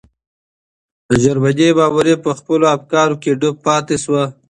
د 1.07 1.09
جرمني 1.23 1.67
مامورین 1.77 2.19
په 2.25 2.31
خپلو 2.39 2.65
افکارو 2.75 3.15
کې 3.21 3.37
ډوب 3.39 3.55
پاتې 3.67 3.95
شول. 4.03 4.25